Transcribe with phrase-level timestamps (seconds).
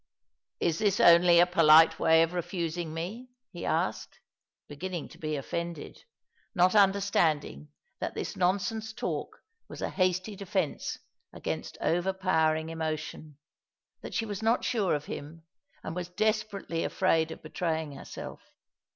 [0.59, 4.17] ""Is this only a polite way of refusing me?" he asked,
[4.67, 6.05] beginning to be offended,
[6.55, 7.67] not understanding
[7.99, 10.97] that this non soDse talk was a hasty defence
[11.31, 13.37] against overpowering emotion,
[14.01, 15.43] that she was not sure of him,
[15.83, 18.41] and was desparately afraid of betraying herself.